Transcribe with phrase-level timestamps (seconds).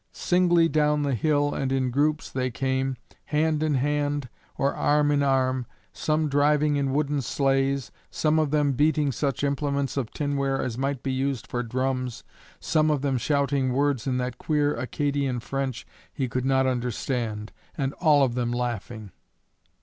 [0.13, 5.21] Singly down the hill, and in groups, they came, hand in hand or arm in
[5.21, 10.75] arm, some driving in wooden sleighs, some of them beating such implements of tinware as
[10.75, 12.23] might be used for drums,
[12.59, 17.93] some of them shouting words in that queer Acadian French he could not understand, and
[18.01, 19.11] all of them laughing.